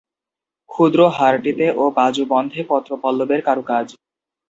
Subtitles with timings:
[0.69, 3.87] ক্ষুদ্র হারটিতে ও বাজুবন্ধে পত্রপল্লবের কারুকাজ।